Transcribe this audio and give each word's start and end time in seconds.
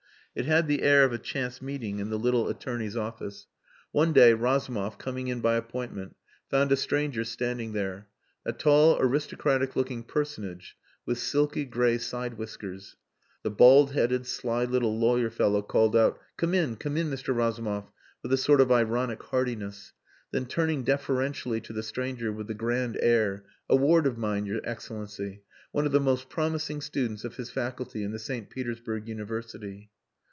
It 0.33 0.45
had 0.45 0.69
the 0.69 0.81
air 0.81 1.03
of 1.03 1.11
a 1.11 1.17
chance 1.17 1.61
meeting 1.61 1.99
in 1.99 2.09
the 2.09 2.17
little 2.17 2.47
attorney's 2.47 2.95
office. 2.95 3.47
One 3.91 4.13
day 4.13 4.33
Razumov, 4.33 4.97
coming 4.97 5.27
in 5.27 5.41
by 5.41 5.55
appointment, 5.57 6.15
found 6.49 6.71
a 6.71 6.77
stranger 6.77 7.25
standing 7.25 7.73
there 7.73 8.07
a 8.45 8.53
tall, 8.53 8.97
aristocratic 9.01 9.75
looking 9.75 10.03
Personage 10.05 10.77
with 11.05 11.17
silky, 11.17 11.65
grey 11.65 11.97
sidewhiskers. 11.97 12.95
The 13.43 13.51
bald 13.51 13.91
headed, 13.91 14.25
sly 14.25 14.63
little 14.63 14.97
lawyer 14.97 15.29
fellow 15.29 15.61
called 15.61 15.97
out, 15.97 16.17
"Come 16.37 16.53
in 16.53 16.77
come 16.77 16.95
in, 16.95 17.09
Mr. 17.09 17.35
Razumov," 17.35 17.91
with 18.23 18.31
a 18.31 18.37
sort 18.37 18.61
of 18.61 18.71
ironic 18.71 19.21
heartiness. 19.21 19.91
Then 20.31 20.45
turning 20.45 20.85
deferentially 20.85 21.59
to 21.59 21.73
the 21.73 21.83
stranger 21.83 22.31
with 22.31 22.47
the 22.47 22.53
grand 22.53 22.97
air, 23.01 23.43
"A 23.69 23.75
ward 23.75 24.07
of 24.07 24.17
mine, 24.17 24.45
your 24.45 24.61
Excellency. 24.63 25.43
One 25.73 25.85
of 25.85 25.91
the 25.91 25.99
most 25.99 26.29
promising 26.29 26.79
students 26.79 27.25
of 27.25 27.35
his 27.35 27.49
faculty 27.51 28.01
in 28.01 28.11
the 28.13 28.17
St. 28.19 28.49
Petersburg 28.49 29.09
University." 29.09 29.91